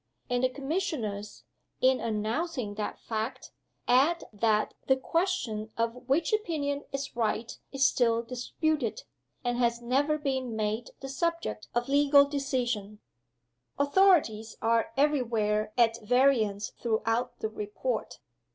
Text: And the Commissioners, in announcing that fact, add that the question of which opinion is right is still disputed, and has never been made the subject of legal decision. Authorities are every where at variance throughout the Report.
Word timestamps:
And 0.31 0.43
the 0.43 0.49
Commissioners, 0.49 1.43
in 1.79 1.99
announcing 1.99 2.73
that 2.73 2.97
fact, 2.99 3.51
add 3.87 4.23
that 4.33 4.73
the 4.87 4.95
question 4.97 5.69
of 5.77 6.09
which 6.09 6.33
opinion 6.33 6.85
is 6.91 7.15
right 7.15 7.55
is 7.71 7.85
still 7.85 8.23
disputed, 8.23 9.03
and 9.43 9.59
has 9.59 9.79
never 9.79 10.17
been 10.17 10.55
made 10.55 10.89
the 11.01 11.07
subject 11.07 11.67
of 11.75 11.87
legal 11.87 12.25
decision. 12.25 12.97
Authorities 13.77 14.57
are 14.59 14.91
every 14.97 15.21
where 15.21 15.71
at 15.77 16.01
variance 16.01 16.71
throughout 16.81 17.37
the 17.37 17.49
Report. 17.49 18.17